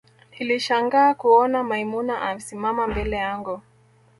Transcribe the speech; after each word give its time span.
nilishangaa 0.31 1.13
kuona 1.13 1.63
maimuna 1.63 2.21
amesimama 2.21 2.87
mbele 2.87 3.15
yangu 3.17 3.61